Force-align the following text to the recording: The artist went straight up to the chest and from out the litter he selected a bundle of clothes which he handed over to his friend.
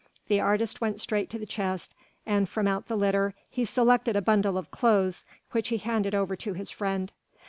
The 0.29 0.39
artist 0.39 0.81
went 0.81 0.99
straight 0.99 1.27
up 1.27 1.29
to 1.29 1.37
the 1.37 1.45
chest 1.45 1.93
and 2.25 2.49
from 2.49 2.67
out 2.67 2.87
the 2.87 2.95
litter 2.95 3.35
he 3.51 3.63
selected 3.65 4.15
a 4.15 4.21
bundle 4.23 4.57
of 4.57 4.71
clothes 4.71 5.25
which 5.51 5.67
he 5.69 5.77
handed 5.77 6.15
over 6.15 6.35
to 6.37 6.53
his 6.53 6.71
friend. 6.71 7.13